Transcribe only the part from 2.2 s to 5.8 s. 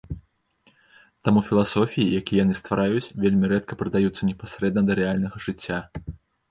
якія яны ствараюць, вельмі рэдка прыдаюцца непасрэдна да рэальнага жыцця.